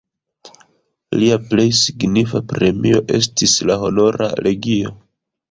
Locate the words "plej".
1.51-1.65